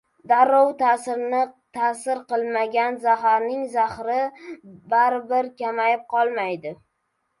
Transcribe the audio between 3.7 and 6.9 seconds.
zahri baribir kamayib qolmaydi.